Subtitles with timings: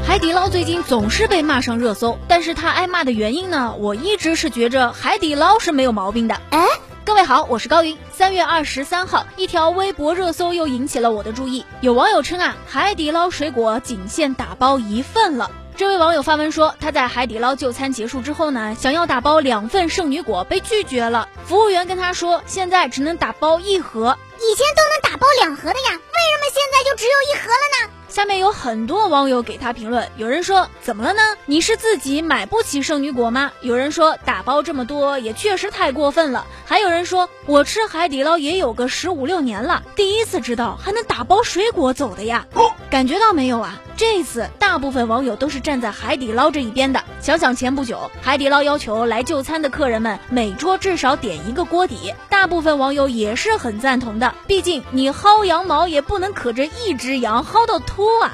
[0.00, 3.74] 海底捞最近总是被骂上热搜，但是他挨骂的原因呢？
[3.78, 6.40] 我一直是觉着海底捞是没有毛病的。
[6.50, 6.66] 哎，
[7.04, 7.96] 各位好，我是高云。
[8.10, 11.66] 三月二十三号，一条微博热搜又引起了我的注意。
[11.82, 15.50] 有网友称啊，海底捞水果仅限打包一份了。
[15.76, 21.28] 这位网友发文说，他在海底捞就餐结束之后呢，想要打包两份圣女果，被拒绝了。
[21.44, 27.91] 服务员跟他说，现在只能打包一盒，以前都能打包两盒的呀，为什么现在就只有一盒了呢？
[28.12, 31.22] 下面有很多网友给他评论，有人说怎么了呢？
[31.46, 33.50] 你是自己买不起圣女果吗？
[33.62, 36.46] 有人说打包这么多也确实太过分了。
[36.66, 42.46] 还有人说我吃海底捞也有个十五六年了，第一次知道还能打包水果走的呀。
[42.90, 43.80] 感觉到没有啊？
[43.96, 47.02] 这次大部分网友都是站在海底捞这一边的。
[47.18, 54.34] 想想前不久，海底捞要求来就餐的客人们每桌至少点一个锅底，大部分网友也是很赞同的。
[54.48, 58.32] 毕竟你薅羊毛也不能可着一只羊薅到秃啊。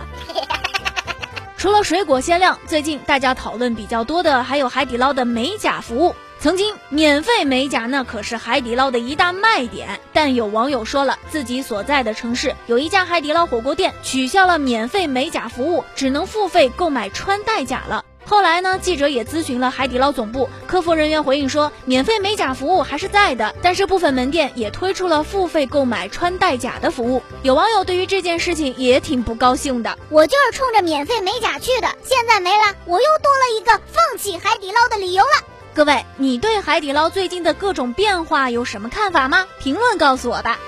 [1.58, 6.16] 除了水果限量，最近大家讨论比较多的还有海底捞的美甲服务。
[6.40, 18.02] 曾经免费美甲那可是海底捞的一大卖点，但有网友说了，自己所在的城市有一家海底捞火锅店取消了免费美甲服务，只能付费购买穿戴甲了。
[18.28, 27.22] 后来呢，记者也咨询了海底捞总部，客服人员回应说，免费美甲服务还是在的，但是部分门店也推出了付费购买穿戴甲的服务。
[27.42, 35.30] 有网友对于这件事情也挺不高兴的，我就是冲着免费美甲去的，现在没了，我又多了一个放弃海底捞的理由了。
[35.74, 39.46] 各位，你对海底捞最近的各种变化有什么看法吗？
[39.58, 40.58] 评论告诉我吧。